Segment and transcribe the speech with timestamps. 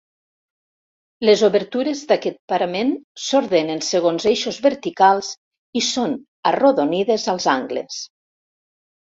[1.27, 2.89] Les obertures d'aquest parament
[3.25, 5.31] s'ordenen segons eixos verticals
[5.83, 6.17] i són
[6.55, 8.03] arrodonides als angles.